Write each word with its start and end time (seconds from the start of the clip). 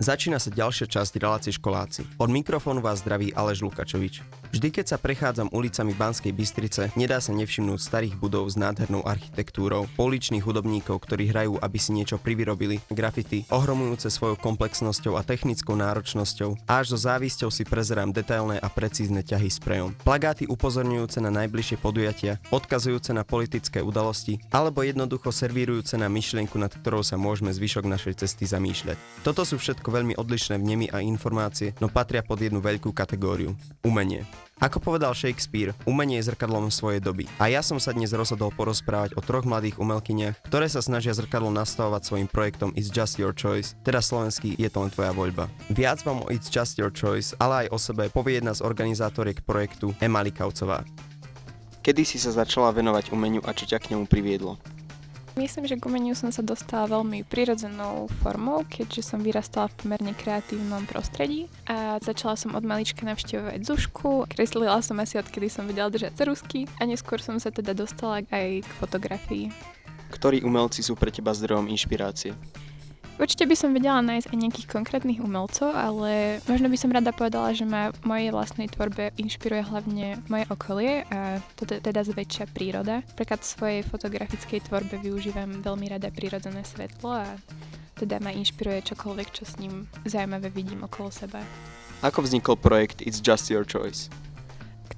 Začína 0.00 0.40
sa 0.40 0.48
ďalšia 0.48 0.88
časť 0.88 1.20
relácie 1.20 1.52
školáci. 1.52 2.08
Od 2.16 2.32
mikrofónu 2.32 2.80
vás 2.80 3.04
zdraví 3.04 3.36
Aleš 3.36 3.60
Lukačovič. 3.60 4.24
Vždy, 4.48 4.72
keď 4.72 4.86
sa 4.88 4.96
prechádzam 4.96 5.52
ulicami 5.52 5.92
Banskej 5.92 6.32
Bystrice, 6.32 6.88
nedá 6.96 7.20
sa 7.20 7.36
nevšimnúť 7.36 7.76
starých 7.76 8.16
budov 8.16 8.48
s 8.48 8.56
nádhernou 8.56 9.04
architektúrou, 9.04 9.92
poličných 10.00 10.40
hudobníkov, 10.40 11.04
ktorí 11.04 11.28
hrajú, 11.28 11.60
aby 11.60 11.76
si 11.76 11.92
niečo 11.92 12.16
privyrobili, 12.16 12.80
grafity, 12.88 13.44
ohromujúce 13.52 14.08
svojou 14.08 14.40
komplexnosťou 14.40 15.20
a 15.20 15.22
technickou 15.22 15.76
náročnosťou, 15.76 16.64
až 16.64 16.96
so 16.96 16.98
závisťou 16.98 17.52
si 17.52 17.68
prezerám 17.68 18.08
detailné 18.08 18.56
a 18.56 18.72
precízne 18.72 19.20
ťahy 19.20 19.52
sprejom. 19.52 19.92
Plagáty 20.00 20.48
upozorňujúce 20.48 21.20
na 21.20 21.28
najbližšie 21.28 21.76
podujatia, 21.76 22.40
odkazujúce 22.48 23.12
na 23.12 23.22
politické 23.22 23.84
udalosti, 23.84 24.40
alebo 24.48 24.80
jednoducho 24.80 25.28
servírujúce 25.28 26.00
na 26.00 26.08
myšlienku, 26.08 26.56
nad 26.56 26.72
ktorou 26.72 27.04
sa 27.04 27.20
môžeme 27.20 27.52
zvyšok 27.52 27.84
našej 27.84 28.24
cesty 28.24 28.48
zamýšľať. 28.48 28.96
Toto 29.20 29.44
sú 29.44 29.60
všetko 29.60 29.89
veľmi 29.90 30.14
odlišné 30.16 30.56
vnemy 30.56 30.88
a 30.94 31.02
informácie, 31.02 31.74
no 31.82 31.90
patria 31.90 32.22
pod 32.22 32.38
jednu 32.38 32.62
veľkú 32.62 32.94
kategóriu. 32.94 33.52
Umenie. 33.82 34.24
Ako 34.60 34.76
povedal 34.76 35.16
Shakespeare, 35.16 35.72
umenie 35.88 36.20
je 36.20 36.28
zrkadlom 36.28 36.68
svojej 36.68 37.00
doby. 37.00 37.24
A 37.40 37.48
ja 37.48 37.64
som 37.64 37.80
sa 37.80 37.96
dnes 37.96 38.12
rozhodol 38.12 38.52
porozprávať 38.52 39.16
o 39.16 39.24
troch 39.24 39.48
mladých 39.48 39.80
umelkyniach, 39.80 40.36
ktoré 40.52 40.68
sa 40.68 40.84
snažia 40.84 41.16
zrkadlo 41.16 41.48
nastavovať 41.48 42.02
svojim 42.04 42.28
projektom 42.28 42.76
It's 42.76 42.92
Just 42.92 43.16
Your 43.16 43.32
Choice, 43.32 43.72
teda 43.88 44.04
slovenský 44.04 44.60
Je 44.60 44.68
to 44.68 44.84
len 44.84 44.92
tvoja 44.92 45.16
voľba. 45.16 45.48
Viac 45.72 46.04
vám 46.04 46.22
o 46.22 46.30
It's 46.30 46.52
Just 46.52 46.76
Your 46.76 46.92
Choice, 46.92 47.32
ale 47.40 47.66
aj 47.66 47.72
o 47.72 47.78
sebe 47.80 48.12
povie 48.12 48.36
jedna 48.36 48.52
z 48.52 48.60
organizátoriek 48.60 49.40
projektu 49.48 49.96
Ema 49.96 50.20
Likaucová. 50.20 50.84
Kedy 51.80 52.04
si 52.04 52.20
sa 52.20 52.28
začala 52.28 52.76
venovať 52.76 53.16
umeniu 53.16 53.40
a 53.40 53.56
čo 53.56 53.64
ťa 53.64 53.80
k 53.80 53.96
nemu 53.96 54.04
priviedlo? 54.04 54.60
Myslím, 55.38 55.66
že 55.70 55.78
k 55.78 55.86
umeniu 55.86 56.18
som 56.18 56.34
sa 56.34 56.42
dostala 56.42 56.90
veľmi 56.90 57.22
prirodzenou 57.22 58.10
formou, 58.18 58.66
keďže 58.66 59.14
som 59.14 59.22
vyrastala 59.22 59.70
v 59.70 59.78
pomerne 59.78 60.12
kreatívnom 60.14 60.82
prostredí 60.90 61.46
a 61.70 62.02
začala 62.02 62.34
som 62.34 62.58
od 62.58 62.66
malička 62.66 63.06
navštevovať 63.06 63.62
zušku, 63.62 64.26
kreslila 64.26 64.82
som 64.82 64.98
asi 64.98 65.22
odkedy 65.22 65.46
som 65.46 65.70
vedela 65.70 65.86
držať 65.86 66.18
cerusky 66.18 66.66
a 66.82 66.86
neskôr 66.88 67.22
som 67.22 67.38
sa 67.38 67.54
teda 67.54 67.78
dostala 67.78 68.26
aj 68.26 68.66
k 68.66 68.70
fotografii. 68.82 69.44
Ktorí 70.10 70.42
umelci 70.42 70.82
sú 70.82 70.98
pre 70.98 71.14
teba 71.14 71.30
zdrojom 71.30 71.70
inšpirácie? 71.70 72.34
Určite 73.20 73.44
by 73.44 73.52
som 73.52 73.76
vedela 73.76 74.00
nájsť 74.00 74.32
aj 74.32 74.38
nejakých 74.40 74.68
konkrétnych 74.72 75.20
umelcov, 75.20 75.76
ale 75.76 76.40
možno 76.48 76.72
by 76.72 76.78
som 76.80 76.88
rada 76.88 77.12
povedala, 77.12 77.52
že 77.52 77.68
ma 77.68 77.92
v 77.92 78.00
mojej 78.08 78.32
vlastnej 78.32 78.72
tvorbe 78.72 79.12
inšpiruje 79.20 79.60
hlavne 79.60 80.24
moje 80.32 80.48
okolie 80.48 81.04
a 81.12 81.36
to 81.60 81.68
teda 81.68 82.00
zväčšia 82.00 82.48
príroda. 82.48 83.04
Napríklad 83.12 83.44
v 83.44 83.52
svojej 83.52 83.80
fotografickej 83.84 84.64
tvorbe 84.64 84.96
využívam 85.04 85.60
veľmi 85.60 85.92
rada 85.92 86.08
prírodzené 86.08 86.64
svetlo 86.64 87.20
a 87.20 87.28
teda 88.00 88.24
ma 88.24 88.32
inšpiruje 88.32 88.88
čokoľvek, 88.88 89.28
čo 89.36 89.44
s 89.44 89.60
ním 89.60 89.84
zaujímavé 90.08 90.48
vidím 90.48 90.88
okolo 90.88 91.12
seba. 91.12 91.44
Ako 92.00 92.24
vznikol 92.24 92.56
projekt 92.56 93.04
It's 93.04 93.20
Just 93.20 93.52
Your 93.52 93.68
Choice? 93.68 94.08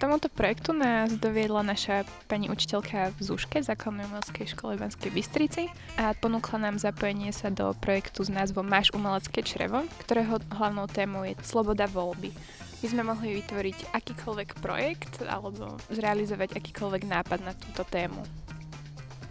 Tomuto 0.02 0.26
projektu 0.26 0.74
nás 0.74 1.14
doviedla 1.14 1.62
naša 1.62 2.02
pani 2.26 2.50
učiteľka 2.50 3.14
v 3.14 3.20
Zúške, 3.22 3.62
základnej 3.62 4.10
umeleckej 4.10 4.50
škole 4.50 4.74
v 4.74 4.82
Banskej 4.82 5.14
Bystrici 5.14 5.70
a 5.94 6.10
ponúkla 6.18 6.58
nám 6.58 6.82
zapojenie 6.82 7.30
sa 7.30 7.54
do 7.54 7.70
projektu 7.78 8.26
s 8.26 8.30
názvom 8.34 8.66
Máš 8.66 8.90
umelecké 8.90 9.46
črevo, 9.46 9.86
ktorého 10.02 10.42
hlavnou 10.58 10.90
témou 10.90 11.22
je 11.22 11.38
sloboda 11.46 11.86
voľby. 11.86 12.34
My 12.82 12.86
sme 12.90 13.02
mohli 13.06 13.38
vytvoriť 13.38 13.94
akýkoľvek 13.94 14.58
projekt 14.58 15.22
alebo 15.22 15.78
zrealizovať 15.94 16.58
akýkoľvek 16.58 17.02
nápad 17.06 17.38
na 17.46 17.54
túto 17.54 17.86
tému. 17.86 18.26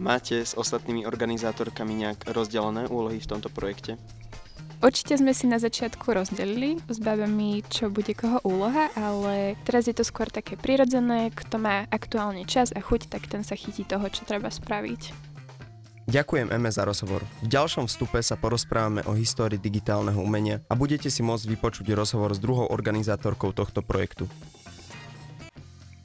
Máte 0.00 0.40
s 0.40 0.56
ostatnými 0.56 1.04
organizátorkami 1.04 2.00
nejak 2.00 2.32
rozdelené 2.32 2.88
úlohy 2.88 3.20
v 3.20 3.28
tomto 3.28 3.52
projekte? 3.52 4.00
Určite 4.82 5.14
sme 5.14 5.30
si 5.30 5.46
na 5.46 5.62
začiatku 5.62 6.10
rozdelili 6.10 6.74
s 6.90 6.98
babami, 6.98 7.62
čo 7.70 7.86
bude 7.86 8.18
koho 8.18 8.42
úloha, 8.42 8.90
ale 8.98 9.54
teraz 9.62 9.86
je 9.86 9.94
to 9.94 10.02
skôr 10.02 10.26
také 10.26 10.58
prirodzené, 10.58 11.30
kto 11.30 11.62
má 11.62 11.86
aktuálne 11.86 12.42
čas 12.42 12.74
a 12.74 12.82
chuť, 12.82 13.06
tak 13.06 13.30
ten 13.30 13.46
sa 13.46 13.54
chytí 13.54 13.86
toho, 13.86 14.02
čo 14.10 14.26
treba 14.26 14.50
spraviť. 14.50 15.14
Ďakujem 16.10 16.50
Eme 16.50 16.66
za 16.74 16.82
rozhovor. 16.82 17.22
V 17.46 17.48
ďalšom 17.48 17.86
vstupe 17.86 18.18
sa 18.26 18.34
porozprávame 18.34 19.06
o 19.06 19.14
histórii 19.14 19.54
digitálneho 19.54 20.18
umenia 20.18 20.58
a 20.66 20.74
budete 20.74 21.06
si 21.14 21.22
môcť 21.22 21.46
vypočuť 21.54 21.86
rozhovor 21.94 22.34
s 22.34 22.42
druhou 22.42 22.66
organizátorkou 22.66 23.54
tohto 23.54 23.86
projektu. 23.86 24.26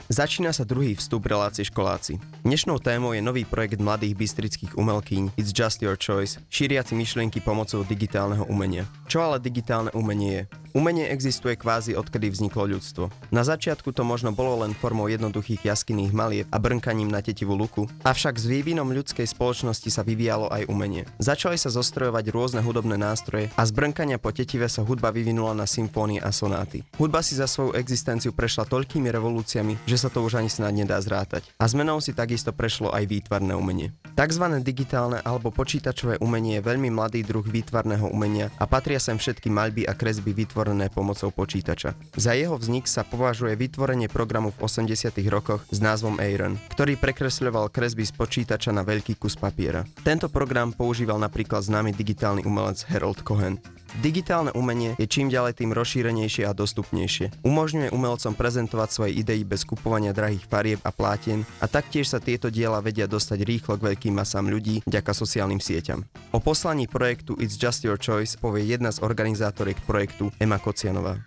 Začína 0.07 0.55
sa 0.55 0.63
druhý 0.63 0.95
vstup 0.95 1.27
relácie 1.27 1.67
školáci. 1.67 2.15
Dnešnou 2.47 2.79
témou 2.79 3.11
je 3.11 3.19
nový 3.19 3.43
projekt 3.43 3.83
mladých 3.83 4.15
bystrických 4.15 4.79
umelkyň 4.79 5.35
It's 5.35 5.51
Just 5.51 5.83
Your 5.83 5.99
Choice, 5.99 6.39
šíriaci 6.47 6.95
myšlienky 6.95 7.43
pomocou 7.43 7.83
digitálneho 7.83 8.47
umenia. 8.47 8.87
Čo 9.11 9.27
ale 9.27 9.43
digitálne 9.43 9.91
umenie 9.91 10.31
je? 10.31 10.43
Umenie 10.77 11.09
existuje 11.09 11.57
kvázi 11.57 11.97
odkedy 11.97 12.29
vzniklo 12.29 12.69
ľudstvo. 12.69 13.09
Na 13.33 13.41
začiatku 13.41 13.89
to 13.97 14.05
možno 14.05 14.29
bolo 14.29 14.61
len 14.61 14.77
formou 14.77 15.09
jednoduchých 15.09 15.65
jaskinných 15.65 16.13
malieb 16.13 16.45
a 16.53 16.61
brnkaním 16.61 17.09
na 17.09 17.17
tetivú 17.17 17.57
luku, 17.57 17.89
avšak 18.05 18.37
s 18.37 18.45
vývinom 18.45 18.85
ľudskej 18.93 19.25
spoločnosti 19.25 19.89
sa 19.89 20.05
vyvíjalo 20.05 20.53
aj 20.53 20.69
umenie. 20.69 21.09
Začali 21.17 21.57
sa 21.57 21.73
zostrojovať 21.73 22.29
rôzne 22.29 22.61
hudobné 22.61 22.93
nástroje 22.93 23.49
a 23.57 23.65
z 23.65 23.71
brnkania 23.73 24.21
po 24.21 24.29
tetive 24.29 24.69
sa 24.69 24.85
hudba 24.85 25.09
vyvinula 25.09 25.57
na 25.57 25.65
symfónie 25.65 26.21
a 26.21 26.29
sonáty. 26.29 26.85
Hudba 27.01 27.25
si 27.25 27.33
za 27.33 27.49
svoju 27.49 27.73
existenciu 27.73 28.29
prešla 28.29 28.69
toľkými 28.69 29.09
revolúciami, 29.09 29.81
že 29.89 29.96
sa 29.97 30.13
to 30.13 30.21
už 30.21 30.39
ani 30.39 30.47
snad 30.47 30.71
nedá 30.77 31.01
zrátať. 31.01 31.49
A 31.57 31.65
zmenou 31.65 31.97
si 31.99 32.13
takisto 32.13 32.53
prešlo 32.53 32.93
aj 32.93 33.09
výtvarné 33.09 33.57
umenie. 33.57 33.91
Takzvané 34.13 34.61
digitálne 34.61 35.21
alebo 35.25 35.49
počítačové 35.53 36.21
umenie 36.21 36.61
je 36.61 36.65
veľmi 36.65 36.89
mladý 36.93 37.21
druh 37.25 37.45
výtvarného 37.45 38.09
umenia 38.09 38.53
a 38.61 38.65
patria 38.65 39.01
sem 39.01 39.17
všetky 39.17 39.49
maľby 39.49 39.85
a 39.85 39.93
kresby 39.97 40.33
vytvorené 40.33 40.89
pomocou 40.93 41.29
počítača. 41.33 41.97
Za 42.17 42.33
jeho 42.37 42.57
vznik 42.57 42.85
sa 42.85 43.05
považuje 43.05 43.57
vytvorenie 43.57 44.09
programu 44.09 44.53
v 44.53 44.61
80. 44.65 45.17
rokoch 45.29 45.65
s 45.69 45.77
názvom 45.81 46.17
Aaron, 46.17 46.57
ktorý 46.73 46.97
prekresľoval 46.97 47.73
kresby 47.73 48.05
z 48.05 48.13
počítača 48.13 48.73
na 48.73 48.85
veľký 48.85 49.17
kus 49.17 49.37
papiera. 49.37 49.85
Tento 50.05 50.29
program 50.29 50.73
používal 50.73 51.17
napríklad 51.21 51.65
známy 51.65 51.93
digitálny 51.93 52.45
umelec 52.45 52.85
Harold 52.89 53.21
Cohen. 53.25 53.76
Digitálne 54.03 54.51
umenie 54.51 54.99
je 54.99 55.07
čím 55.07 55.31
ďalej 55.31 55.63
tým 55.63 55.71
rozšírenejšie 55.71 56.43
a 56.43 56.51
dostupnejšie. 56.51 57.43
Umožňuje 57.47 57.95
umelcom 57.95 58.35
prezentovať 58.35 58.89
svoje 58.91 59.11
idei 59.15 59.47
bez 59.47 59.63
kupovania 59.63 60.11
drahých 60.11 60.43
farieb 60.45 60.79
a 60.83 60.91
plátien 60.91 61.47
a 61.63 61.71
taktiež 61.71 62.11
sa 62.11 62.19
tieto 62.19 62.51
diela 62.51 62.83
vedia 62.83 63.07
dostať 63.07 63.39
rýchlo 63.47 63.79
k 63.79 63.95
veľkým 63.95 64.13
masám 64.13 64.51
ľudí 64.51 64.83
vďaka 64.83 65.11
sociálnym 65.15 65.63
sieťam. 65.63 66.03
O 66.35 66.43
poslaní 66.43 66.85
projektu 66.85 67.39
It's 67.39 67.55
Just 67.55 67.87
Your 67.87 67.95
Choice 67.97 68.35
povie 68.35 68.67
jedna 68.67 68.91
z 68.91 68.99
organizátoriek 68.99 69.79
projektu 69.87 70.29
Ema 70.37 70.59
Kocianová. 70.59 71.23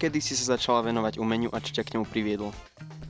Kedy 0.00 0.18
si 0.18 0.34
sa 0.34 0.58
začala 0.58 0.82
venovať 0.82 1.22
umeniu 1.22 1.52
a 1.54 1.62
čo 1.62 1.78
ťa 1.78 1.86
k 1.86 1.92
nemu 1.94 2.04
priviedlo? 2.10 2.50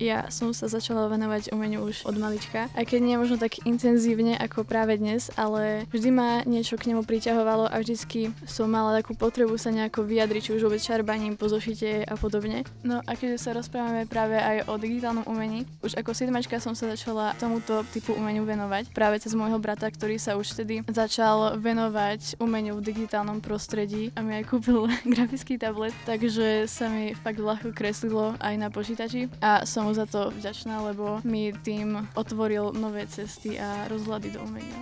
Ja 0.02 0.26
som 0.34 0.50
sa 0.50 0.66
začala 0.66 1.06
venovať 1.06 1.54
umeniu 1.54 1.86
už 1.86 2.02
od 2.10 2.18
malička, 2.18 2.66
aj 2.74 2.90
keď 2.90 3.00
nie 3.06 3.14
možno 3.14 3.38
tak 3.38 3.62
intenzívne 3.62 4.34
ako 4.34 4.66
práve 4.66 4.98
dnes, 4.98 5.30
ale 5.38 5.86
vždy 5.94 6.10
ma 6.10 6.42
niečo 6.42 6.74
k 6.74 6.90
nemu 6.90 7.06
priťahovalo 7.06 7.70
a 7.70 7.78
vždycky 7.78 8.34
som 8.42 8.66
mala 8.66 8.98
takú 8.98 9.14
potrebu 9.14 9.54
sa 9.54 9.70
nejako 9.70 10.02
vyjadriť, 10.02 10.42
či 10.42 10.54
už 10.58 10.66
vôbec 10.66 10.82
šarbaním 10.82 11.38
po 11.38 11.46
a 11.46 12.14
podobne. 12.18 12.66
No 12.82 12.98
a 13.06 13.14
keďže 13.14 13.46
sa 13.46 13.54
rozprávame 13.54 14.10
práve 14.10 14.34
aj 14.34 14.66
o 14.66 14.74
digitálnom 14.74 15.22
umení, 15.30 15.70
už 15.86 15.94
ako 15.94 16.10
siedmačka 16.10 16.58
som 16.58 16.74
sa 16.74 16.90
začala 16.90 17.38
tomuto 17.38 17.86
typu 17.94 18.18
umeniu 18.18 18.42
venovať, 18.42 18.90
práve 18.90 19.22
cez 19.22 19.38
môjho 19.38 19.62
brata, 19.62 19.86
ktorý 19.86 20.18
sa 20.18 20.34
už 20.34 20.50
vtedy 20.58 20.82
začal 20.90 21.62
venovať 21.62 22.42
umeniu 22.42 22.74
v 22.82 22.90
digitálnom 22.90 23.38
prostredí 23.38 24.10
a 24.18 24.26
mi 24.26 24.34
aj 24.34 24.50
kúpil 24.50 24.90
grafický 25.14 25.62
tablet, 25.62 25.94
takže 26.02 26.66
sa 26.66 26.90
mi 26.90 27.14
fakt 27.14 27.38
ľahko 27.38 27.70
kreslilo 27.70 28.34
aj 28.42 28.54
na 28.58 28.66
počítači 28.66 29.30
a 29.38 29.62
som 29.62 29.91
za 29.92 30.08
to 30.08 30.32
vďačná, 30.32 30.82
lebo 30.92 31.20
mi 31.24 31.52
tým 31.52 32.08
otvoril 32.16 32.72
nové 32.74 33.04
cesty 33.08 33.56
a 33.60 33.88
rozhľady 33.88 34.34
do 34.36 34.40
umenia. 34.44 34.80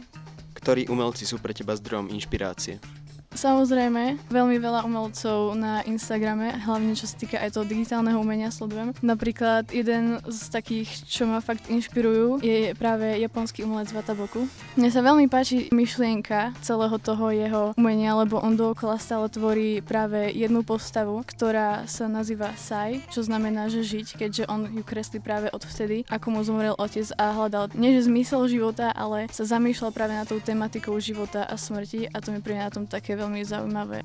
Ktorí 0.56 0.90
umelci 0.92 1.24
sú 1.24 1.40
pre 1.40 1.56
teba 1.56 1.72
zdrojom 1.74 2.12
inšpirácie? 2.12 2.99
Samozrejme, 3.30 4.26
veľmi 4.26 4.58
veľa 4.58 4.82
umelcov 4.82 5.54
na 5.54 5.86
Instagrame, 5.86 6.50
hlavne 6.66 6.98
čo 6.98 7.06
sa 7.06 7.14
týka 7.14 7.38
aj 7.38 7.54
toho 7.54 7.62
digitálneho 7.62 8.18
umenia 8.18 8.50
sledujem. 8.50 8.90
Napríklad 9.06 9.70
jeden 9.70 10.18
z 10.26 10.40
takých, 10.50 10.90
čo 11.06 11.30
ma 11.30 11.38
fakt 11.38 11.70
inšpirujú, 11.70 12.42
je 12.42 12.74
práve 12.74 13.06
japonský 13.22 13.62
umelec 13.62 13.94
Wataboku. 13.94 14.50
Mne 14.74 14.90
sa 14.90 15.06
veľmi 15.06 15.30
páči 15.30 15.70
myšlienka 15.70 16.58
celého 16.58 16.98
toho 16.98 17.30
jeho 17.30 17.62
umenia, 17.78 18.18
lebo 18.18 18.42
on 18.42 18.58
dookola 18.58 18.98
stále 18.98 19.30
tvorí 19.30 19.78
práve 19.78 20.34
jednu 20.34 20.66
postavu, 20.66 21.22
ktorá 21.22 21.86
sa 21.86 22.10
nazýva 22.10 22.58
Sai, 22.58 22.98
čo 23.14 23.22
znamená, 23.22 23.70
že 23.70 23.86
žiť, 23.86 24.18
keďže 24.18 24.44
on 24.50 24.66
ju 24.74 24.82
kreslí 24.82 25.22
práve 25.22 25.54
od 25.54 25.62
vtedy, 25.62 26.02
ako 26.10 26.26
mu 26.34 26.42
zomrel 26.42 26.74
otec 26.74 27.06
a 27.14 27.30
hľadal 27.30 27.70
nie 27.78 27.94
že 27.94 28.10
zmysel 28.10 28.50
života, 28.50 28.90
ale 28.90 29.30
sa 29.30 29.46
zamýšľal 29.46 29.94
práve 29.94 30.18
na 30.18 30.26
tou 30.26 30.42
tematikou 30.42 30.98
života 30.98 31.46
a 31.46 31.54
smrti 31.54 32.10
a 32.10 32.18
to 32.18 32.34
mi 32.34 32.42
príde 32.42 32.66
na 32.66 32.74
tom 32.74 32.90
také 32.90 33.19
veľmi 33.20 33.44
zaujímavé. 33.44 34.00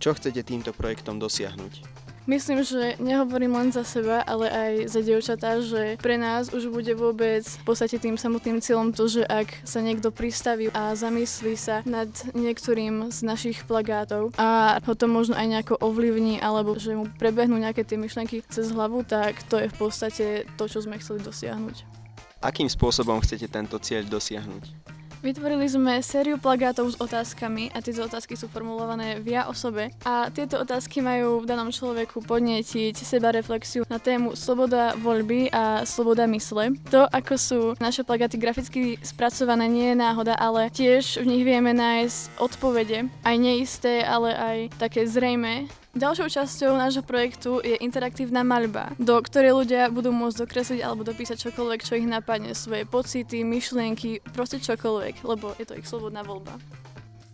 Čo 0.00 0.16
chcete 0.16 0.40
týmto 0.40 0.72
projektom 0.72 1.20
dosiahnuť? 1.20 1.94
Myslím, 2.24 2.64
že 2.64 2.96
nehovorím 2.96 3.52
len 3.52 3.68
za 3.68 3.84
seba, 3.84 4.24
ale 4.24 4.48
aj 4.48 4.72
za 4.88 5.00
dievčatá, 5.04 5.60
že 5.60 6.00
pre 6.00 6.16
nás 6.16 6.48
už 6.48 6.72
bude 6.72 6.88
vôbec 6.96 7.44
v 7.44 7.62
podstate 7.68 8.00
tým 8.00 8.16
samotným 8.16 8.64
cieľom 8.64 8.96
to, 8.96 9.04
že 9.12 9.28
ak 9.28 9.60
sa 9.60 9.84
niekto 9.84 10.08
pristaví 10.08 10.72
a 10.72 10.96
zamyslí 10.96 11.52
sa 11.52 11.84
nad 11.84 12.08
niektorým 12.32 13.12
z 13.12 13.28
našich 13.28 13.68
plagátov 13.68 14.32
a 14.40 14.80
ho 14.80 14.94
to 14.96 15.04
možno 15.04 15.36
aj 15.36 15.52
nejako 15.52 15.76
ovlivní, 15.84 16.40
alebo 16.40 16.72
že 16.80 16.96
mu 16.96 17.12
prebehnú 17.12 17.60
nejaké 17.60 17.84
tie 17.84 18.00
myšlenky 18.00 18.40
cez 18.48 18.72
hlavu, 18.72 19.04
tak 19.04 19.44
to 19.52 19.60
je 19.60 19.68
v 19.68 19.76
podstate 19.76 20.26
to, 20.56 20.64
čo 20.64 20.80
sme 20.80 20.96
chceli 20.96 21.20
dosiahnuť. 21.20 21.84
Akým 22.40 22.72
spôsobom 22.72 23.20
chcete 23.20 23.52
tento 23.52 23.76
cieľ 23.76 24.08
dosiahnuť? 24.08 24.64
Vytvorili 25.24 25.64
sme 25.64 26.04
sériu 26.04 26.36
plagátov 26.36 26.92
s 26.92 27.00
otázkami 27.00 27.72
a 27.72 27.80
tieto 27.80 28.04
otázky 28.04 28.36
sú 28.36 28.44
formulované 28.44 29.24
v 29.24 29.32
ja 29.32 29.48
osobe 29.48 29.88
a 30.04 30.28
tieto 30.28 30.60
otázky 30.60 31.00
majú 31.00 31.40
v 31.40 31.48
danom 31.48 31.72
človeku 31.72 32.20
podnetiť 32.28 32.92
seba 32.92 33.32
reflexiu 33.32 33.88
na 33.88 33.96
tému 33.96 34.36
sloboda 34.36 34.92
voľby 35.00 35.48
a 35.48 35.88
sloboda 35.88 36.28
mysle. 36.28 36.76
To, 36.92 37.08
ako 37.08 37.34
sú 37.40 37.60
naše 37.80 38.04
plagáty 38.04 38.36
graficky 38.36 39.00
spracované, 39.00 39.64
nie 39.64 39.96
je 39.96 40.02
náhoda, 40.04 40.36
ale 40.36 40.68
tiež 40.68 41.24
v 41.24 41.32
nich 41.32 41.44
vieme 41.48 41.72
nájsť 41.72 42.44
odpovede, 42.44 43.08
aj 43.24 43.36
neisté, 43.40 44.04
ale 44.04 44.36
aj 44.36 44.58
také 44.76 45.08
zrejme 45.08 45.72
Ďalšou 45.94 46.26
časťou 46.26 46.74
nášho 46.74 47.06
projektu 47.06 47.62
je 47.62 47.78
interaktívna 47.78 48.42
maľba, 48.42 48.90
do 48.98 49.14
ktorej 49.22 49.62
ľudia 49.62 49.86
budú 49.94 50.10
môcť 50.10 50.42
dokresliť 50.42 50.82
alebo 50.82 51.06
dopísať 51.06 51.38
čokoľvek, 51.38 51.86
čo 51.86 51.94
ich 51.94 52.10
napadne, 52.10 52.50
svoje 52.50 52.82
pocity, 52.82 53.46
myšlienky, 53.46 54.18
proste 54.34 54.58
čokoľvek, 54.58 55.22
lebo 55.22 55.54
je 55.54 55.64
to 55.70 55.78
ich 55.78 55.86
slobodná 55.86 56.26
voľba. 56.26 56.58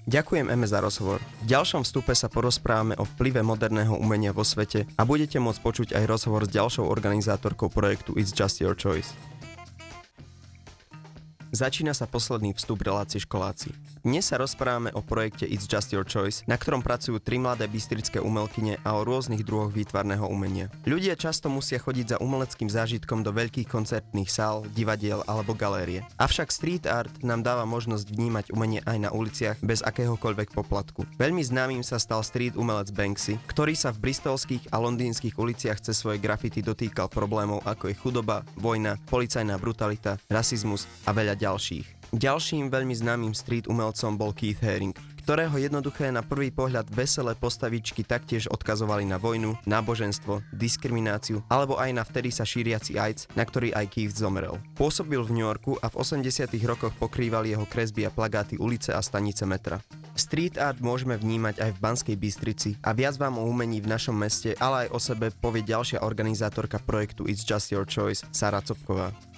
Ďakujem 0.04 0.52
Eme 0.52 0.68
za 0.68 0.84
rozhovor. 0.84 1.24
V 1.40 1.56
ďalšom 1.56 1.88
vstupe 1.88 2.12
sa 2.12 2.28
porozprávame 2.28 3.00
o 3.00 3.08
vplyve 3.08 3.40
moderného 3.40 3.96
umenia 3.96 4.36
vo 4.36 4.44
svete 4.44 4.84
a 5.00 5.08
budete 5.08 5.40
môcť 5.40 5.60
počuť 5.64 5.88
aj 5.96 6.04
rozhovor 6.04 6.44
s 6.44 6.52
ďalšou 6.52 6.84
organizátorkou 6.84 7.72
projektu 7.72 8.12
It's 8.20 8.36
Just 8.36 8.60
Your 8.60 8.76
Choice. 8.76 9.16
Začína 11.50 11.99
sa 11.99 12.06
posledný 12.06 12.55
vstup 12.55 12.87
relácie 12.87 13.19
školáci. 13.19 13.75
Dnes 14.06 14.23
sa 14.23 14.38
rozprávame 14.38 14.94
o 14.94 15.02
projekte 15.02 15.50
It's 15.50 15.67
Just 15.67 15.91
Your 15.91 16.06
Choice, 16.06 16.47
na 16.47 16.55
ktorom 16.55 16.79
pracujú 16.79 17.19
tri 17.19 17.43
mladé 17.43 17.67
bystrické 17.67 18.23
umelkyne 18.23 18.79
a 18.87 18.94
o 18.94 19.02
rôznych 19.02 19.43
druhoch 19.43 19.75
výtvarného 19.75 20.31
umenia. 20.31 20.70
Ľudia 20.87 21.19
často 21.19 21.50
musia 21.50 21.82
chodiť 21.82 22.14
za 22.14 22.17
umeleckým 22.23 22.70
zážitkom 22.70 23.26
do 23.26 23.35
veľkých 23.35 23.67
koncertných 23.67 24.31
sál, 24.31 24.62
divadiel 24.79 25.26
alebo 25.26 25.50
galérie. 25.58 26.06
Avšak 26.23 26.55
street 26.55 26.87
art 26.87 27.11
nám 27.26 27.43
dáva 27.43 27.67
možnosť 27.67 28.06
vnímať 28.14 28.55
umenie 28.55 28.87
aj 28.87 28.99
na 29.02 29.11
uliciach 29.11 29.58
bez 29.58 29.82
akéhokoľvek 29.82 30.55
poplatku. 30.55 31.02
Veľmi 31.19 31.43
známym 31.43 31.82
sa 31.82 31.99
stal 31.99 32.23
street 32.23 32.55
umelec 32.55 32.94
Banksy, 32.94 33.43
ktorý 33.50 33.75
sa 33.75 33.91
v 33.91 34.06
bristolských 34.06 34.70
a 34.70 34.79
londýnskych 34.79 35.35
uliciach 35.35 35.82
cez 35.82 35.99
svoje 35.99 36.23
grafity 36.23 36.62
dotýkal 36.62 37.11
problémov 37.11 37.58
ako 37.67 37.91
je 37.91 37.99
chudoba, 37.99 38.47
vojna, 38.55 39.02
policajná 39.11 39.58
brutalita, 39.58 40.14
rasizmus 40.31 40.87
a 41.02 41.11
veľa 41.11 41.39
ďalších. 41.40 42.00
Ďalším 42.10 42.75
veľmi 42.75 42.92
známym 42.92 43.32
street 43.32 43.70
umelcom 43.70 44.19
bol 44.19 44.34
Keith 44.34 44.58
Haring, 44.60 44.98
ktorého 45.31 45.62
jednoduché 45.62 46.10
na 46.10 46.26
prvý 46.26 46.50
pohľad 46.50 46.90
veselé 46.90 47.38
postavičky 47.38 48.02
taktiež 48.02 48.50
odkazovali 48.50 49.06
na 49.06 49.14
vojnu, 49.14 49.54
náboženstvo, 49.62 50.42
diskrimináciu 50.50 51.38
alebo 51.46 51.78
aj 51.78 51.90
na 51.94 52.02
vtedy 52.02 52.34
sa 52.34 52.42
šíriaci 52.42 52.98
AIDS, 52.98 53.31
na 53.38 53.46
ktorý 53.46 53.70
aj 53.70 53.87
Keith 53.94 54.19
zomrel. 54.19 54.58
Pôsobil 54.75 55.22
v 55.22 55.31
New 55.38 55.46
Yorku 55.46 55.78
a 55.78 55.87
v 55.87 56.02
80 56.02 56.50
rokoch 56.66 56.90
pokrýval 56.98 57.46
jeho 57.46 57.62
kresby 57.62 58.08
a 58.08 58.10
plagáty 58.10 58.58
ulice 58.58 58.90
a 58.90 58.98
stanice 58.98 59.46
metra. 59.46 59.78
Street 60.19 60.58
art 60.58 60.82
môžeme 60.82 61.14
vnímať 61.14 61.62
aj 61.62 61.70
v 61.78 61.78
Banskej 61.78 62.16
Bystrici 62.19 62.70
a 62.82 62.90
viac 62.90 63.14
vám 63.14 63.38
o 63.38 63.46
umení 63.46 63.78
v 63.78 63.87
našom 63.87 64.19
meste, 64.19 64.58
ale 64.58 64.90
aj 64.90 64.92
o 64.92 64.98
sebe 64.98 65.31
povie 65.31 65.62
ďalšia 65.62 66.02
organizátorka 66.02 66.82
projektu 66.82 67.31
It's 67.31 67.46
Just 67.46 67.70
Your 67.70 67.87
Choice, 67.87 68.26
Sara 68.34 68.58
Copková. 68.66 69.29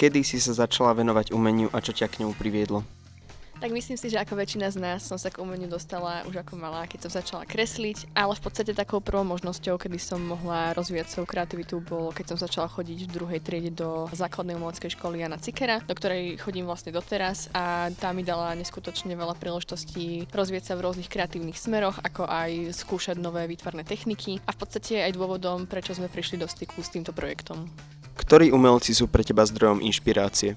Kedy 0.00 0.24
si 0.24 0.40
sa 0.40 0.56
začala 0.56 0.96
venovať 0.96 1.36
umeniu 1.36 1.68
a 1.76 1.84
čo 1.84 1.92
ťa 1.92 2.08
k 2.08 2.24
nemu 2.24 2.32
priviedlo? 2.32 2.80
Tak 3.60 3.68
myslím 3.68 4.00
si, 4.00 4.08
že 4.08 4.16
ako 4.16 4.32
väčšina 4.32 4.72
z 4.72 4.80
nás 4.80 5.04
som 5.04 5.20
sa 5.20 5.28
k 5.28 5.44
umeniu 5.44 5.68
dostala 5.68 6.24
už 6.24 6.40
ako 6.40 6.56
malá, 6.56 6.88
keď 6.88 7.04
som 7.04 7.20
začala 7.20 7.44
kresliť, 7.44 8.08
ale 8.16 8.32
v 8.32 8.40
podstate 8.40 8.72
takou 8.72 9.04
prvou 9.04 9.28
možnosťou, 9.28 9.76
kedy 9.76 10.00
som 10.00 10.16
mohla 10.24 10.72
rozvíjať 10.72 11.12
svoju 11.12 11.28
kreativitu, 11.28 11.84
bolo 11.84 12.16
keď 12.16 12.32
som 12.32 12.40
začala 12.40 12.72
chodiť 12.72 13.04
v 13.04 13.12
druhej 13.12 13.40
triede 13.44 13.76
do 13.76 14.08
základnej 14.16 14.56
umeleckej 14.56 14.96
školy 14.96 15.20
Jana 15.20 15.36
Cikera, 15.36 15.84
do 15.84 15.92
ktorej 15.92 16.40
chodím 16.40 16.64
vlastne 16.64 16.96
doteraz 16.96 17.52
a 17.52 17.92
tá 18.00 18.16
mi 18.16 18.24
dala 18.24 18.56
neskutočne 18.56 19.12
veľa 19.12 19.36
príležitostí 19.36 20.32
rozvieť 20.32 20.72
sa 20.72 20.80
v 20.80 20.88
rôznych 20.88 21.12
kreatívnych 21.12 21.60
smeroch, 21.60 22.00
ako 22.00 22.24
aj 22.24 22.72
skúšať 22.72 23.20
nové 23.20 23.44
výtvarné 23.44 23.84
techniky 23.84 24.40
a 24.48 24.56
v 24.56 24.60
podstate 24.64 25.04
aj 25.04 25.12
dôvodom, 25.12 25.68
prečo 25.68 25.92
sme 25.92 26.08
prišli 26.08 26.40
do 26.40 26.48
styku 26.48 26.80
s 26.80 26.88
týmto 26.88 27.12
projektom. 27.12 27.68
Ktorí 28.30 28.54
umelci 28.54 28.94
sú 28.94 29.10
pre 29.10 29.26
teba 29.26 29.42
zdrojom 29.42 29.82
inšpirácie? 29.82 30.54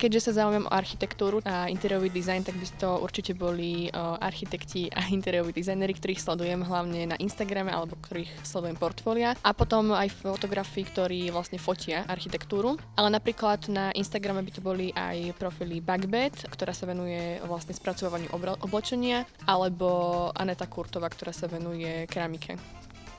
Keďže 0.00 0.32
sa 0.32 0.40
zaujímam 0.40 0.64
o 0.64 0.72
architektúru 0.72 1.44
a 1.44 1.68
interiérový 1.68 2.08
dizajn, 2.08 2.40
tak 2.48 2.56
by 2.56 2.64
to 2.80 2.88
určite 3.04 3.36
boli 3.36 3.92
o, 3.92 4.16
architekti 4.16 4.88
a 4.88 5.04
interiéroví 5.12 5.52
dizajneri, 5.52 5.92
ktorých 5.92 6.24
sledujem 6.24 6.64
hlavne 6.64 7.12
na 7.12 7.20
Instagrame 7.20 7.68
alebo 7.68 8.00
ktorých 8.00 8.32
sledujem 8.40 8.80
portfólia. 8.80 9.36
A 9.44 9.52
potom 9.52 9.92
aj 9.92 10.08
fotografi, 10.24 10.88
ktorí 10.88 11.28
vlastne 11.28 11.60
fotia 11.60 12.08
architektúru. 12.08 12.80
Ale 12.96 13.12
napríklad 13.12 13.68
na 13.68 13.92
Instagrame 13.92 14.40
by 14.40 14.52
to 14.56 14.64
boli 14.64 14.88
aj 14.96 15.36
profily 15.36 15.84
Bugbed, 15.84 16.48
ktorá 16.48 16.72
sa 16.72 16.88
venuje 16.88 17.44
vlastne 17.44 17.76
spracovaniu 17.76 18.32
oblečenia, 18.64 19.28
alebo 19.44 20.32
Aneta 20.32 20.64
Kurtová, 20.64 21.12
ktorá 21.12 21.36
sa 21.36 21.44
venuje 21.44 22.08
keramike. 22.08 22.56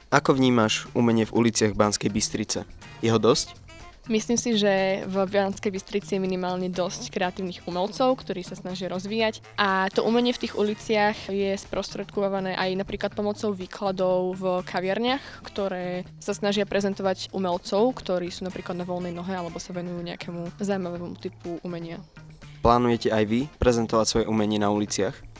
Ako 0.09 0.33
vnímaš 0.33 0.89
umenie 0.97 1.29
v 1.29 1.45
uliciach 1.45 1.77
Banskej 1.77 2.09
Bystrice? 2.09 2.65
Jeho 3.05 3.21
dosť? 3.21 3.62
Myslím 4.11 4.35
si, 4.35 4.59
že 4.59 4.99
v 5.07 5.15
Banskej 5.23 5.71
Bystrici 5.71 6.19
je 6.19 6.19
minimálne 6.19 6.67
dosť 6.67 7.07
kreatívnych 7.07 7.63
umelcov, 7.63 8.19
ktorí 8.19 8.43
sa 8.43 8.51
snažia 8.51 8.91
rozvíjať 8.91 9.39
a 9.55 9.87
to 9.87 10.03
umenie 10.03 10.35
v 10.35 10.43
tých 10.43 10.59
uliciach 10.59 11.31
je 11.31 11.55
sprostredkované 11.55 12.51
aj 12.59 12.83
napríklad 12.83 13.15
pomocou 13.15 13.55
výkladov 13.55 14.35
v 14.35 14.43
kaviarniach, 14.67 15.47
ktoré 15.47 16.03
sa 16.19 16.35
snažia 16.35 16.67
prezentovať 16.67 17.31
umelcov, 17.31 17.95
ktorí 17.95 18.27
sú 18.27 18.43
napríklad 18.43 18.75
na 18.75 18.83
voľnej 18.83 19.15
nohe 19.15 19.31
alebo 19.31 19.55
sa 19.55 19.71
venujú 19.71 20.03
nejakému 20.03 20.59
zaujímavému 20.59 21.15
typu 21.23 21.63
umenia. 21.63 22.03
Plánujete 22.59 23.07
aj 23.07 23.23
vy 23.23 23.47
prezentovať 23.55 24.05
svoje 24.07 24.25
umenie 24.27 24.59
na 24.59 24.67
uliciach? 24.67 25.32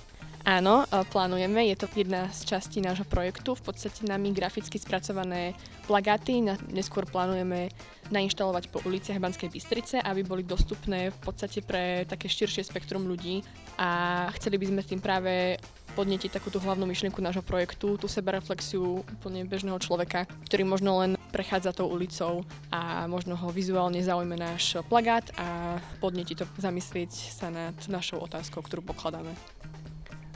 Áno, 0.44 0.84
plánujeme, 1.08 1.72
je 1.72 1.80
to 1.80 1.88
jedna 1.96 2.28
z 2.28 2.44
častí 2.44 2.84
nášho 2.84 3.08
projektu, 3.08 3.56
v 3.56 3.64
podstate 3.64 4.04
nami 4.04 4.36
graficky 4.36 4.76
spracované 4.76 5.56
plagáty, 5.88 6.44
neskôr 6.68 7.08
plánujeme 7.08 7.72
nainštalovať 8.12 8.68
po 8.68 8.84
uliciach 8.84 9.24
Banskej 9.24 9.48
Bystrice, 9.48 10.04
aby 10.04 10.20
boli 10.28 10.44
dostupné 10.44 11.16
v 11.16 11.20
podstate 11.24 11.64
pre 11.64 12.04
také 12.04 12.28
širšie 12.28 12.68
spektrum 12.68 13.08
ľudí 13.08 13.40
a 13.80 14.28
chceli 14.36 14.60
by 14.60 14.66
sme 14.68 14.82
tým 14.84 15.00
práve 15.00 15.56
podnetiť 15.96 16.36
takúto 16.36 16.60
hlavnú 16.60 16.92
myšlienku 16.92 17.24
nášho 17.24 17.46
projektu, 17.46 17.96
tú 17.96 18.12
sebareflexiu 18.12 19.00
úplne 19.00 19.48
bežného 19.48 19.80
človeka, 19.80 20.28
ktorý 20.52 20.68
možno 20.68 21.00
len 21.00 21.16
prechádza 21.32 21.72
tou 21.72 21.88
ulicou 21.88 22.44
a 22.68 23.08
možno 23.08 23.40
ho 23.40 23.48
vizuálne 23.48 24.04
zaujme 24.04 24.36
náš 24.36 24.76
plagát 24.92 25.24
a 25.40 25.80
podneti 26.04 26.36
to 26.36 26.44
zamyslieť 26.60 27.32
sa 27.32 27.48
nad 27.48 27.80
našou 27.88 28.20
otázkou, 28.28 28.60
ktorú 28.60 28.84
pokladáme. 28.92 29.32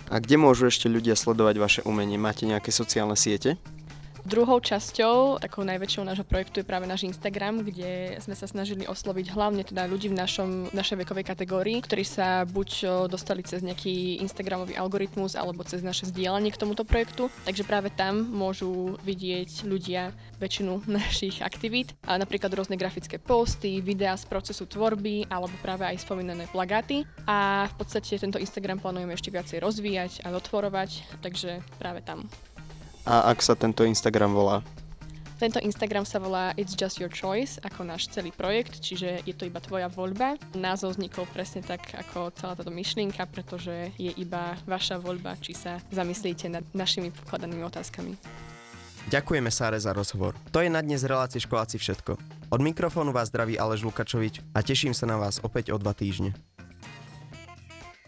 A 0.07 0.23
kde 0.23 0.39
môžu 0.39 0.71
ešte 0.71 0.87
ľudia 0.87 1.19
sledovať 1.19 1.55
vaše 1.59 1.81
umenie? 1.83 2.15
Máte 2.15 2.47
nejaké 2.47 2.71
sociálne 2.71 3.19
siete? 3.19 3.59
Druhou 4.27 4.59
časťou, 4.59 5.39
takou 5.39 5.63
najväčšou 5.63 6.03
nášho 6.03 6.27
projektu 6.27 6.59
je 6.59 6.67
práve 6.67 6.83
náš 6.83 7.07
Instagram, 7.07 7.63
kde 7.63 8.19
sme 8.19 8.35
sa 8.35 8.43
snažili 8.43 8.83
osloviť 8.83 9.31
hlavne 9.31 9.63
teda 9.63 9.87
ľudí 9.87 10.11
v 10.11 10.19
našom, 10.19 10.67
našej 10.75 10.99
vekovej 10.99 11.23
kategórii, 11.23 11.79
ktorí 11.79 12.03
sa 12.03 12.43
buď 12.43 13.07
dostali 13.07 13.39
cez 13.47 13.63
nejaký 13.63 14.19
Instagramový 14.19 14.75
algoritmus 14.75 15.39
alebo 15.39 15.63
cez 15.63 15.79
naše 15.79 16.11
zdieľanie 16.11 16.51
k 16.51 16.59
tomuto 16.59 16.83
projektu. 16.83 17.31
Takže 17.47 17.63
práve 17.63 17.87
tam 17.87 18.27
môžu 18.27 18.99
vidieť 19.07 19.63
ľudia 19.63 20.11
väčšinu 20.43 20.83
našich 20.99 21.39
aktivít, 21.39 21.95
a 22.03 22.19
napríklad 22.19 22.51
rôzne 22.51 22.75
grafické 22.75 23.23
posty, 23.23 23.79
videá 23.79 24.19
z 24.19 24.27
procesu 24.27 24.67
tvorby 24.67 25.31
alebo 25.31 25.55
práve 25.63 25.87
aj 25.87 26.03
spomínané 26.03 26.51
plagáty. 26.51 27.07
A 27.31 27.71
v 27.71 27.75
podstate 27.79 28.19
tento 28.19 28.43
Instagram 28.43 28.83
plánujeme 28.83 29.15
ešte 29.15 29.31
viacej 29.31 29.63
rozvíjať 29.63 30.27
a 30.27 30.35
otvorovať, 30.35 31.23
takže 31.23 31.63
práve 31.79 32.03
tam. 32.03 32.27
A 33.07 33.31
ak 33.31 33.39
sa 33.39 33.55
tento 33.55 33.87
Instagram 33.87 34.35
volá? 34.35 34.59
Tento 35.39 35.63
Instagram 35.63 36.03
sa 36.03 36.19
volá 36.19 36.51
It's 36.59 36.75
Just 36.75 36.99
Your 36.99 37.07
Choice, 37.07 37.55
ako 37.63 37.87
náš 37.87 38.11
celý 38.11 38.35
projekt, 38.35 38.83
čiže 38.83 39.23
je 39.23 39.31
to 39.31 39.47
iba 39.47 39.63
tvoja 39.63 39.87
voľba. 39.87 40.35
Názov 40.57 40.99
vznikol 40.99 41.23
presne 41.31 41.63
tak, 41.63 41.93
ako 41.93 42.35
celá 42.35 42.57
táto 42.59 42.73
myšlienka, 42.73 43.23
pretože 43.31 43.95
je 43.95 44.11
iba 44.17 44.59
vaša 44.67 44.99
voľba, 44.99 45.39
či 45.39 45.55
sa 45.55 45.79
zamyslíte 45.87 46.51
nad 46.51 46.65
našimi 46.75 47.13
pokladanými 47.15 47.63
otázkami. 47.63 48.17
Ďakujeme 49.07 49.47
Sáre 49.53 49.79
za 49.79 49.95
rozhovor. 49.95 50.35
To 50.51 50.59
je 50.59 50.67
na 50.67 50.83
dnes 50.83 50.99
relácie 51.07 51.39
školáci 51.39 51.79
všetko. 51.79 52.19
Od 52.51 52.59
mikrofónu 52.59 53.15
vás 53.15 53.31
zdraví 53.31 53.55
Aleš 53.55 53.87
Lukačovič 53.87 54.43
a 54.51 54.59
teším 54.59 54.91
sa 54.91 55.07
na 55.07 55.15
vás 55.15 55.39
opäť 55.39 55.71
o 55.71 55.79
dva 55.79 55.95
týždne. 55.95 56.35